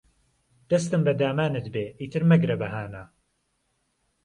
دهستم 0.69 1.01
به 1.05 1.13
دامانت 1.21 1.65
بێ 1.73 1.85
ئیتر 2.01 2.23
مهگره 2.29 2.55
بههانه 2.61 3.03